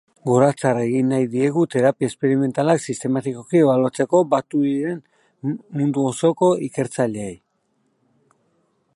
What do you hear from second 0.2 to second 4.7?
Gorazarre egin nahi diegu terapia esperimentalak sistematikoki ebaluatzeko batu